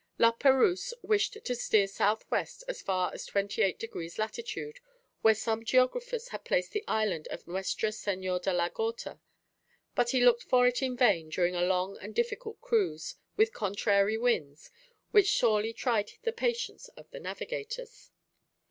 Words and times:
La 0.17 0.31
Perouse 0.31 0.95
wished 1.03 1.37
to 1.45 1.53
steer 1.53 1.83
S.W. 1.83 2.25
as 2.67 2.81
far 2.81 3.13
as 3.13 3.23
28 3.27 3.77
degrees 3.77 4.17
lat., 4.17 4.39
where 5.21 5.35
some 5.35 5.63
geographers 5.63 6.29
had 6.29 6.43
placed 6.43 6.71
the 6.71 6.83
island 6.87 7.27
of 7.27 7.47
Nuestra 7.47 7.89
Señora 7.89 8.41
de 8.41 8.51
la 8.51 8.69
Gorta. 8.69 9.19
But 9.93 10.09
he 10.09 10.25
looked 10.25 10.41
for 10.41 10.65
it 10.65 10.81
in 10.81 10.97
vain 10.97 11.29
during 11.29 11.53
a 11.53 11.61
long 11.61 11.99
and 11.99 12.15
difficult 12.15 12.59
cruise, 12.61 13.13
with 13.37 13.53
contrary 13.53 14.17
winds, 14.17 14.71
which 15.11 15.37
sorely 15.37 15.71
tried 15.71 16.13
the 16.23 16.33
patience 16.33 16.87
of 16.97 17.11
the 17.11 17.19
navigators. 17.19 18.09